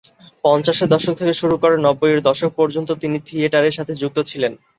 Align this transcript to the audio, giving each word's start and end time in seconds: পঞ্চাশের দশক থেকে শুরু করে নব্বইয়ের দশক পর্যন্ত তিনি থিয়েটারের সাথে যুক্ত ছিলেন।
পঞ্চাশের 0.43 0.91
দশক 0.93 1.13
থেকে 1.17 1.33
শুরু 1.33 1.55
করে 1.57 1.75
নব্বইয়ের 1.77 2.25
দশক 2.27 2.51
পর্যন্ত 2.59 2.89
তিনি 3.01 3.17
থিয়েটারের 3.27 3.75
সাথে 3.77 3.93
যুক্ত 4.01 4.17
ছিলেন। 4.29 4.53